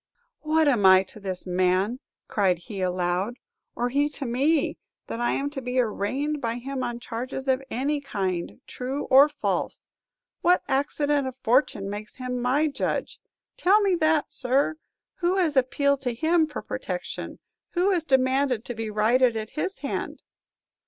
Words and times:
"What 0.39 0.67
am 0.67 0.83
I 0.83 1.03
to 1.03 1.19
this 1.19 1.45
man," 1.45 1.99
cried 2.27 2.57
he, 2.57 2.81
aloud, 2.81 3.35
"or 3.75 3.89
he 3.89 4.09
to 4.09 4.25
me, 4.25 4.79
that 5.05 5.19
I 5.19 5.33
am 5.33 5.51
to 5.51 5.61
be 5.61 5.79
arraigned 5.79 6.41
by 6.41 6.55
him 6.55 6.83
on 6.83 6.99
charges 6.99 7.47
of 7.47 7.61
any 7.69 8.01
kind, 8.01 8.61
true 8.65 9.03
or 9.11 9.29
false? 9.29 9.85
What 10.41 10.63
accident 10.67 11.27
of 11.27 11.35
fortune 11.35 11.87
makes 11.87 12.15
him 12.15 12.41
my 12.41 12.65
judge? 12.65 13.19
Tell 13.57 13.79
me 13.81 13.93
that, 13.97 14.33
sir. 14.33 14.77
Who 15.17 15.35
has 15.37 15.55
appealed 15.55 16.01
to 16.01 16.15
him 16.15 16.47
for 16.47 16.63
protection? 16.63 17.37
Who 17.73 17.91
has 17.91 18.03
demanded 18.03 18.65
to 18.65 18.73
be 18.73 18.89
righted 18.89 19.37
at 19.37 19.51
his 19.51 19.77
hand?" 19.85 20.23